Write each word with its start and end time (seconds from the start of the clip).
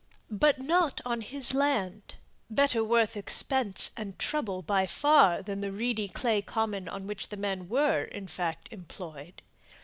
But 0.31 0.57
not 0.59 0.99
on 1.05 1.21
his 1.21 1.53
land 1.53 2.15
better 2.49 2.83
worth 2.83 3.15
expense 3.15 3.91
and 3.95 4.17
trouble 4.17 4.63
by 4.63 4.87
far 4.87 5.43
than 5.43 5.59
the 5.59 5.71
reedy 5.71 6.07
clay 6.07 6.41
common 6.41 6.89
on 6.89 7.05
which 7.05 7.29
the 7.29 7.37
men 7.37 7.69
were, 7.69 8.05
in 8.05 8.27
fact, 8.27 8.67
employed. 8.71 9.43